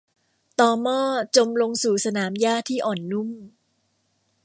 [0.59, 0.99] ตอม่อ
[1.35, 3.29] จมลงสู่สนามหญ้าที่อ่อนนุ่ม